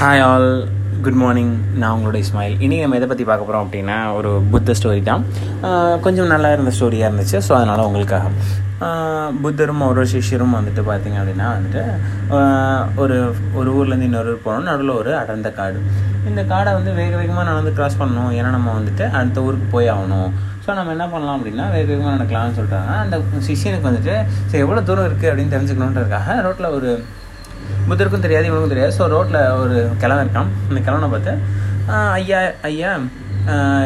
Hi 0.00 0.22
all 0.26 0.50
good 1.04 1.18
morning 1.22 1.50
நான் 1.80 1.94
உங்களோட 1.94 2.16
இஸ்மாயில் 2.24 2.54
இன்றைக்கி 2.64 2.84
நம்ம 2.84 2.96
எதை 2.98 3.08
பற்றி 3.10 3.24
பார்க்க 3.30 3.46
போகிறோம் 3.48 3.64
அப்படின்னா 3.64 3.96
ஒரு 4.18 4.30
புத்த 4.52 4.74
ஸ்டோரி 4.78 5.00
தான். 5.08 5.22
கொஞ்சம் 6.04 6.30
நல்லா 6.32 6.50
இருந்த 6.54 6.70
ஸ்டோரியாக 6.76 7.08
இருந்துச்சு. 7.08 7.38
ஸோ 7.46 7.52
அதனால் 7.58 7.82
உங்களுக்காக. 7.88 8.30
புத்தரும் 9.42 9.84
ஒரு 9.90 10.04
சிஷ்யரும் 10.12 10.56
வந்துட்டு 10.58 10.84
பார்த்தீங்க 10.88 11.18
அப்படின்னா 11.22 11.48
வந்துட்டு 11.56 11.82
ஒரு 13.02 13.18
ஒரு 13.60 13.68
ஊர்லேருந்து 13.76 14.08
இன்னொரு 14.10 14.32
ஊர் 14.34 14.42
போகணும் 14.46 14.68
நடுவில் 14.70 14.94
ஒரு 15.02 15.12
அடர்ந்த 15.20 15.52
காடு. 15.60 15.78
இந்த 16.30 16.44
காடை 16.54 16.72
வந்து 16.78 16.96
வேக 17.00 17.14
வேகமாக 17.20 17.46
நடந்து 17.52 17.76
கிராஸ் 17.78 18.00
பண்ணணும். 18.02 18.32
ஏன்னா 18.38 18.56
நம்ம 18.58 18.72
வந்துட்டு 18.80 19.06
அடுத்த 19.20 19.46
ஊருக்கு 19.48 19.68
போய் 19.76 19.94
ஆகணும். 19.98 20.28
ஸோ 20.64 20.72
நம்ம 20.80 20.92
என்ன 20.98 21.08
பண்ணலாம் 21.14 21.38
அப்படின்னா 21.40 21.66
வேக 21.78 21.86
வேகமாக 21.92 22.16
நடக்கலாம்னு 22.16 22.58
சொல்லிட்டாங்க 22.60 22.94
அந்த 23.04 23.18
சிஷியனுக்கு 23.50 23.90
வந்துட்டு 23.92 24.16
சரி 24.50 24.64
எவ்வளோ 24.66 24.82
தூரம் 24.90 25.08
இருக்குது 25.10 25.32
அப்படின்னு 25.32 25.56
தெரிஞ்சுக்கணுன்றதுக்காக 25.56 26.42
ரோட்டில் 26.48 26.74
ஒரு 26.80 26.90
புத்தருக்கும் 27.88 28.24
தெரியாது 28.24 28.46
இவனுக்கும் 28.46 28.68
தெரியாது. 28.68 28.94
ஸோ 28.98 29.08
ரோட்டில் 29.08 29.48
ஒரு 29.50 29.88
கிழவன் 29.98 30.28
இருக்கான். 30.28 30.46
அந்த 30.68 30.80
கிழவனை 30.80 31.08
பார்த்து 31.08 31.32
ஐயா 32.12 32.40
ஐயா 32.62 32.96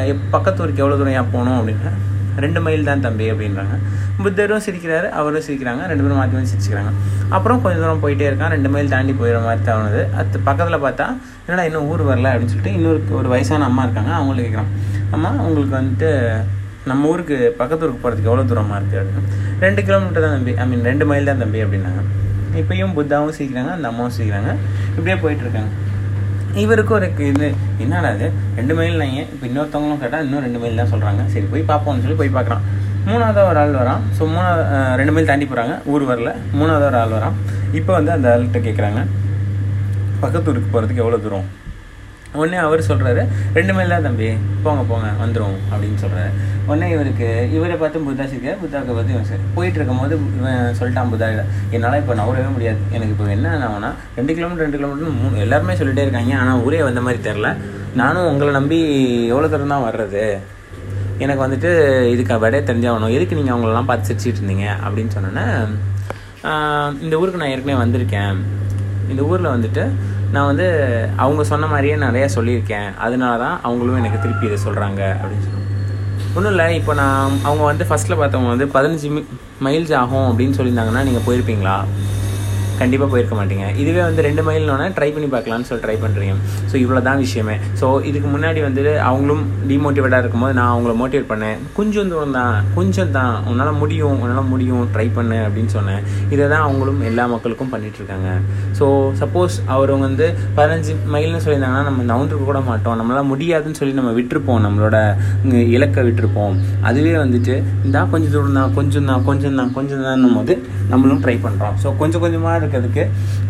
எப்- 0.05 0.30
பக்கத்து 0.30 0.62
ஊருக்கு 0.62 0.83
எவ்வளோ 0.83 1.02
தூரம் 1.02 1.23
ஏன் 1.23 1.30
போகணும்? 1.33 1.69
அப்படின்னு 1.69 1.91
ரெண்டு 2.37 2.61
மைல் 2.61 2.84
தான் 2.84 3.01
தம்பி 3.01 3.30
அப்படின்றாங்க. 3.30 3.75
புத்தரும் 4.23 4.61
சிரிக்கிறாரு 4.66 5.09
அவரும் 5.09 5.41
சிரிக்கிறாங்க. 5.41 5.83
ரெண்டு 5.87 6.02
பேரும் 6.02 6.16
மாற்றி 6.16 6.37
மாற்றி 6.37 6.51
சிரிச்சுக்கிறாங்க. 6.51 6.92
அப்புறம் 7.28 7.62
கொஞ்சம் 7.62 7.80
தூரம் 7.80 8.02
போயிட்டே 8.02 8.23
இருக்கான். 8.23 8.48
ரெண்டு 8.48 8.69
மைல் 8.69 8.89
தாண்டி 8.89 9.12
போயிடுற 9.12 9.42
மாதிரி 9.42 9.73
தோணுது 9.73 10.14
அது 10.14 10.39
பக்கத்தில் 10.45 10.83
பார்த்தா 10.83 11.06
என்னடா 11.47 11.64
இன்னும் 11.64 11.89
ஊர் 11.89 12.03
வரல? 12.06 12.28
அப்படின்னு 12.33 12.53
சொல்லிட்டு 12.55 12.73
இன்னொரு 12.73 13.05
ஒரு 13.11 13.28
வயசான 13.28 13.64
அம்மா 13.64 13.83
இருக்காங்க. 13.83 14.12
அவங்களுக்கு 14.12 14.59
கேட்குறான் 14.59 14.73
அம்மா 15.11 15.30
உங்களுக்கு 15.30 15.77
வந்துட்டு 15.77 16.11
நம்ம 16.87 17.09
ஊருக்கு 17.09 17.55
பக்கத்து 17.59 17.87
ஊருக்கு 17.87 18.09
போகிறதுக்கு 18.09 18.30
எவ்வளோ 18.30 18.42
தூரமாக 18.42 18.80
இருக்குது 18.80 19.03
அப்படின்னு. 19.03 19.61
ரெண்டு 19.61 19.83
கிலோமீட்டர் 19.83 20.23
தான் 20.23 20.33
தம்பி 20.33 20.56
ஐ 20.56 20.66
மீன் 20.66 20.83
ரெண்டு 20.83 21.06
மைல் 21.06 21.25
தான் 21.25 21.39
தம்பி 21.39 21.62
அப்படின்னாங்க. 21.62 22.03
இப்பயும் 22.60 22.94
புத்தாவும் 22.98 23.34
சீக்கிராங்க 23.38 23.72
அந்த 23.76 23.88
அம்மாவும் 23.90 24.14
சீக்கிராங்க 24.18 24.52
இப்படியே 24.96 25.16
போயிட்டு 25.24 25.44
இருக்காங்க 25.46 25.70
இவருக்கும் 26.62 26.96
ஒரு 26.98 27.06
இது 27.30 27.46
என்னடா 27.84 28.10
அது 28.14 28.27
ரெண்டு 28.58 28.74
மைல் 28.78 29.00
நாங்க 29.02 29.20
இப்போ 29.33 29.44
இன்னொருத்தவங்களும் 29.48 30.02
கேட்டால் 30.02 30.24
இன்னும் 30.27 30.44
ரெண்டு 30.46 30.61
மைல் 30.62 30.80
தான் 30.80 30.92
சொல்கிறாங்க 30.92 31.22
சரி 31.33 31.46
போய் 31.52 31.70
பார்ப்போம்னு 31.70 32.05
சொல்லி 32.05 32.19
போய் 32.20 32.36
பார்க்குறான் 32.36 32.64
மூணாவது 33.08 33.41
ஒரு 33.48 33.58
ஆள் 33.62 33.74
வரான். 33.80 34.02
ஸோ 34.16 34.22
மூணாவது 34.34 34.62
ரெண்டு 35.00 35.12
மைல் 35.14 35.28
தாண்டி 35.30 35.46
போகிறாங்க 35.48 35.74
ஊர் 35.92 36.05
வரல. 36.11 36.30
மூணாவது 36.58 36.86
ஒரு 36.91 36.96
ஆள் 37.00 37.14
வரான். 37.16 37.34
இப்போ 37.78 37.92
வந்து 37.96 38.12
அந்த 38.14 38.28
ஆள்கிட்ட 38.34 38.61
கேட்குறாங்க 38.66 39.00
பக்கத்து 40.22 40.50
ஊருக்கு 40.50 40.70
போகிறதுக்கு 40.74 41.02
எவ்வளோ 41.05 41.18
தூரம்? 41.24 41.46
உடனே 42.38 42.58
அவர் 42.66 42.80
சொல்கிறாரு 42.88 43.22
ரெண்டு 43.56 43.72
இல்லை 43.74 43.96
தான் 43.96 44.06
தம்பி 44.06 44.28
போங்க 44.64 44.82
போங்க 44.90 45.08
வந்துடும் 45.20 45.58
அப்படின்னு 45.72 45.98
சொல்கிறாரு 46.04 46.30
உடனே 46.68 46.86
இவருக்கு 46.94 47.28
இவரை 47.56 47.74
பார்த்து 47.82 48.04
புத்தா 48.06 48.24
சிக்க 48.32 48.54
புத்தாவுக்கு 48.62 48.94
பார்த்து 48.96 49.14
இவன் 49.14 49.28
சரி 49.30 49.44
போயிட்டு 49.56 49.78
இருக்கும்போது 49.80 50.14
இவன் 50.38 50.77
சொல்லிட்டான் 50.78 51.12
புத்தா 51.12 51.27
என்னால் 51.77 51.98
இப்போ 52.00 52.14
நவரவே 52.20 52.48
முடியாது. 52.56 52.80
எனக்கு 52.96 53.12
இப்போ 53.14 53.27
என்ன 53.36 53.52
ஆகும்னா 53.66 53.90
ரெண்டு 54.18 54.34
கிலோமீட்டர் 54.38 54.66
ரெண்டு 54.66 54.80
கிலோமீட்டர் 54.80 55.18
மூணு 55.20 55.42
எல்லாருமே 55.44 55.77
சொல்லிட்டே 55.80 56.05
இருக்காங்க. 56.06 56.32
ஆனால் 56.42 56.62
ஊரே 56.66 56.80
வந்த 56.88 57.02
மாதிரி 57.06 57.20
தெரில 57.28 57.50
நானும் 58.00 58.28
உங்களை 58.30 58.52
நம்பி 58.58 58.78
எவ்வளோ 59.32 59.50
தூரம் 59.55 59.74
தான் 59.74 59.86
வர்றது? 59.88 60.24
எனக்கு 61.24 61.42
வந்துட்டு 61.44 61.70
இதுக்கு 62.14 62.38
விடைய 62.44 62.62
தெரிஞ்சாகணும். 62.70 63.14
எதுக்கு 63.16 63.38
நீங்கள் 63.40 63.55
அவங்களெல்லாம் 63.55 63.90
பார்த்து 63.90 64.08
சிரிச்சிட்டு 64.10 64.40
இருந்தீங்க? 64.40 64.68
அப்படின்னு 64.86 65.14
சொன்னோன்னே 65.16 65.46
இந்த 67.05 67.14
ஊருக்கு 67.20 67.42
நான் 67.42 67.52
ஏற்கனவே 67.52 67.78
வந்திருக்கேன். 67.84 68.40
இந்த 69.12 69.22
ஊரில் 69.30 69.55
வந்துட்டு 69.55 69.84
நான் 70.34 70.48
வந்து 70.50 70.66
அவங்க 71.24 71.42
சொன்ன 71.50 71.66
மாதிரியே 71.66 71.96
நிறையா 72.04 72.28
சொல்லியிருக்கேன். 72.36 72.88
அதனால 73.06 73.32
தான் 73.44 73.56
அவங்களும் 73.66 74.00
எனக்கு 74.00 74.22
திருப்பி 74.24 74.46
இதை 74.50 74.58
சொல்கிறாங்க 74.66 75.02
அப்படின்னு 75.20 75.44
சொல்லுவாங்க 75.46 75.62
ஒன்றும் 76.36 76.52
இல்லை 76.52 76.66
இப்போ 76.78 76.92
நான் 76.94 77.38
அவங்க 77.48 77.62
வந்து 77.62 77.84
ஃபஸ்ட்டில் 77.88 78.20
பார்த்தவங்க 78.20 78.52
வந்து 78.55 78.66
பதினஞ்சு 78.77 79.08
மைல்ஸ் 79.66 79.92
ஆகும் 80.00 80.28
அப்படின்னு 80.30 80.56
சொல்லியிருந்தாங்கன்னா 80.58 81.05
நீங்கள் 81.08 81.27
போயிருப்பீங்களா? 81.27 81.77
கண்டிப்பாக 82.80 83.08
போயிருக்க 83.12 83.34
மாட்டீங்க. 83.41 83.67
இதுவே 83.83 84.03
வந்து 84.08 84.25
ரெண்டு 84.28 84.44
மைல்னோடனே 84.48 84.89
ட்ரை 84.98 85.11
பண்ணி 85.17 85.28
பார்க்கலான்னு 85.34 85.69
சொல்லி 85.70 85.84
ட்ரை 85.86 85.97
பண்ணுறீங்க 86.05 86.34
ஸோ 86.70 86.75
இவ்வளோ 86.84 87.03
தான் 87.08 87.20
விஷயமே. 87.25 87.56
ஸோ 87.83 87.89
இதுக்கு 88.11 88.30
முன்னாடி 88.36 88.62
வந்துட்டு 88.69 88.94
அவங்களும் 89.11 89.44
டிமோட்டிவேட்டாக 89.72 90.22
இருக்கும்போது 90.25 90.56
நான் 90.61 90.72
அவங்கள 90.72 90.95
மோட்டிவேட் 91.02 91.30
பண்ணேன். 91.34 91.58
கொஞ்சம் 91.80 92.11
தூரம் 92.14 92.36
தான் 92.41 92.56
கொஞ்சம் 92.78 93.12
தான். 93.19 93.36
உன்னால் 93.52 93.79
முடியும் 93.83 94.18
உன்னால் 94.24 94.51
முடியும் 94.55 94.85
ட்ரை 94.96 95.08
பண்ணு 95.18 95.39
அப்படின்னு 95.46 95.74
சொன்னேன். 95.79 96.02
இதை 96.35 96.45
தான் 96.55 96.67
அவங்களும் 96.68 97.02
எல்லா 97.12 97.27
மக்களுக்கும் 97.36 97.73
பண்ணிகிட்ருக்காங்க 97.74 98.12
இருக்காங்க. 98.14 98.30
ஸோ 98.79 98.86
சப்போஸ் 99.20 99.55
அவர் 99.74 99.92
வந்து 100.06 100.27
பதினஞ்சு 100.58 100.92
மைல்னு 101.14 101.42
சொல்லியிருந்தாங்கன்னா 101.45 101.85
நம்ம 101.89 102.05
நவுந்துருக்க 102.12 102.46
கூட 102.51 102.61
மாட்டோம். 102.70 102.96
நம்மளால் 103.01 103.29
முடியாதுன்னு 103.33 103.79
சொல்லி 103.80 103.95
நம்ம 104.01 104.12
விட்டுருப்போம். 104.18 104.62
நம்மளோட 104.67 104.96
இலக்கை 105.77 106.02
விட்டுருப்போம். 106.08 106.55
அதுவே 106.91 107.14
வந்துட்டு 107.24 107.55
இந்தா 107.86 108.02
கொஞ்சம் 108.14 108.35
தூரம் 108.36 108.58
தான் 108.61 108.74
கொஞ்சம் 108.79 109.08
தான் 109.11 109.24
கொஞ்சம் 109.29 109.58
தான் 109.61 109.73
கொஞ்சம் 109.79 110.05
தான் 110.08 110.23
போது 110.39 110.55
நம்மளும் 110.92 111.20
ட்ரை 111.24 111.36
பண்ணுறோம் 111.45 111.74
ஸோ 111.83 111.89
கொஞ்சம் 112.01 112.23
கொஞ்சமாக 112.24 112.55
இருக்கிறதுக்கு 112.64 113.05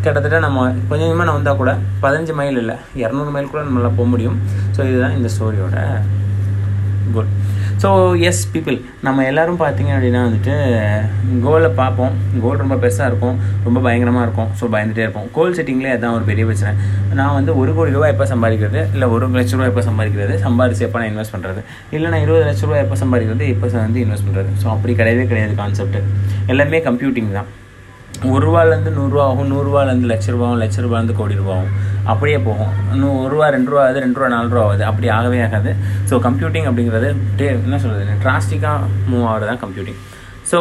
கிட்டத்தட்ட 0.04 0.40
நம்ம 0.46 0.66
கொஞ்சம் 0.90 1.06
கொஞ்சமாக 1.06 1.28
நான் 1.30 1.38
வந்தால் 1.38 1.60
கூட 1.62 1.72
பதினஞ்சு 2.04 2.34
மைல் 2.40 2.60
இல்லை 2.64 2.76
இரநூறு 3.04 3.32
மைல் 3.36 3.52
கூட 3.54 3.62
நம்மளால் 3.68 3.98
போக 4.00 4.08
முடியும். 4.14 4.38
ஸோ 4.76 4.80
இதுதான் 4.90 5.18
இந்த 5.20 5.30
ஸ்டோரியோட 5.36 5.78
குட் 7.16 7.32
ஸோ 7.82 7.88
எஸ் 8.28 8.42
பீப்புள் 8.52 8.76
நம்ம 9.06 9.24
எல்லோரும் 9.30 9.58
பார்த்தீங்க 9.62 9.90
அப்படின்னா 9.94 10.20
வந்துட்டு 10.26 10.52
கோலை 11.44 11.68
பார்ப்போம். 11.80 12.12
கோல் 12.42 12.60
ரொம்ப 12.62 12.76
பெருசாக 12.82 13.08
இருக்கும் 13.10 13.36
ரொம்ப 13.66 13.78
பயங்கரமாக 13.86 14.22
இருக்கும். 14.26 14.50
ஸோ 14.58 14.64
பயந்துகிட்டே 14.74 15.04
இருப்போம். 15.06 15.26
கோல் 15.36 15.56
செட்டிங்லேயே 15.56 15.94
அதுதான் 15.94 16.14
ஒரு 16.18 16.24
பெரிய 16.30 16.44
பிரச்சனை. 16.48 16.72
நான் 17.20 17.34
வந்து 17.38 17.52
ஒரு 17.62 17.72
கோடி 17.78 17.92
ரூபாய் 17.96 18.12
எப்போ 18.14 18.28
சம்பாதிக்கிறது? 18.32 18.80
இல்லை 18.94 19.08
ஒரு 19.14 19.28
லட்ச 19.38 19.56
ரூபாய் 19.56 19.70
எப்போ 19.72 19.84
சம்பாதிக்கிறது? 19.90 20.36
சம்பாதிச்சு 20.46 20.86
எப்போ 20.88 21.00
நான் 21.02 21.10
இன்வெஸ்ட் 21.12 21.34
பண்ணுறது 21.34 21.62
இல்லை 21.96 22.10
நான் 22.14 22.24
இருபது 22.26 22.46
லட்ச 22.50 22.64
ரூபாய் 22.68 22.84
எப்போ 22.84 22.98
சம்பாதிக்கிறது? 23.02 23.50
எப்போ 23.56 23.72
வந்து 23.86 24.00
இன்வெஸ்ட் 24.04 24.28
பண்ணுறது 24.28 24.52
ஸோ 24.62 24.68
அப்படி 24.76 24.94
கிடையவே 25.02 25.26
கிடையாது 25.32 25.54
கான்செப்ட் 25.62 26.00
எல்லாமே 26.54 26.80
கம்ப்யூட்டிங் 26.88 27.30
தான். 27.38 27.50
ஒரு 28.32 28.42
ரூபாலேருந்து 28.46 28.90
நூறுரூவா 28.98 29.24
ஆகும் 29.30 29.50
நூறுரூவாலேருந்து 29.52 30.10
லட்ச 30.12 30.26
ரூபாவும் 30.34 30.60
லட்ச 30.62 30.76
ரூபாலேருந்து 30.84 31.16
கோடி 31.20 31.34
ரூபாவும் 31.40 31.70
அப்படியே 32.12 32.38
போகும். 32.46 32.72
இன்னும் 32.94 33.18
ஒரு 33.22 33.30
ரூபா 33.34 33.46
ரெண்டு 33.54 33.70
ரூபா 33.72 33.82
ஆகுது 33.84 34.02
ரெண்டு 34.04 34.18
ரூபா 34.18 34.28
நாலு 34.34 34.48
ரூபா 34.54 34.64
ஆகுது 34.68 34.84
அப்படி 34.90 35.08
ஆகவே 35.18 35.38
ஆகாது. 35.46 35.70
ஸோ 36.10 36.16
கம்ப்யூட்டிங் 36.26 36.66
அப்படிங்கிறது 36.70 37.08
டே 37.38 37.46
என்ன 37.66 37.78
சொல்கிறது 37.84 38.18
டிராஸ்டிக்காக 38.24 38.90
மூவ் 39.10 39.26
ஆகிறது 39.30 39.50
தான் 39.52 39.62
கம்ப்யூட்டிங் 39.64 40.00
ஸோ 40.50 40.58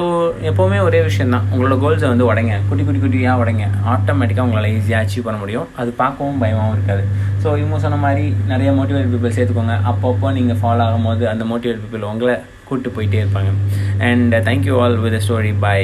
எப்போவுமே 0.50 0.78
ஒரே 0.88 1.00
விஷயம் 1.08 1.34
தான் 1.36 1.48
உங்களோட 1.52 1.76
கோல்ஸை 1.82 2.08
வந்து 2.12 2.28
உடைங்க. 2.28 2.54
குட்டி 2.68 2.84
குட்டி 2.88 3.00
குட்டியாக 3.04 3.42
உடைங்க. 3.42 3.66
ஆட்டோமேட்டிக்காக 3.94 4.46
உங்களால் 4.48 4.70
ஈஸியாக 4.76 5.04
அச்சீவ் 5.04 5.26
பண்ண 5.28 5.40
முடியும். 5.42 5.68
அது 5.82 5.90
பார்க்கவும் 6.02 6.40
பயமாகவும் 6.44 6.76
இருக்காது. 6.78 7.04
ஸோ 7.44 7.48
இவங்க 7.62 7.80
சொன்ன 7.86 8.00
மாதிரி 8.06 8.26
நிறைய 8.52 8.72
மோட்டிவேட் 8.80 9.12
பீப்புள் 9.14 9.36
சேர்த்துக்கோங்க. 9.38 9.76
அப்பப்போ 9.92 10.32
நீங்கள் 10.38 10.60
ஃபாலோ 10.62 10.84
ஆகும்போது 10.88 11.26
அந்த 11.34 11.46
மோட்டிவேட் 11.52 11.82
பீப்புள் 11.84 12.10
உங்களை 12.12 12.36
கூப்பிட்டு 12.68 12.96
போயிட்டே 12.96 13.22
இருப்பாங்க. 13.24 13.52
And 14.10 14.36
thank you 14.48 14.76
all 14.84 14.98
with 15.06 15.20
story 15.26 15.54
bye 15.66 15.80